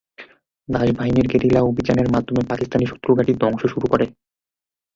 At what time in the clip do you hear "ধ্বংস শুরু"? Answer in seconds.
3.33-3.87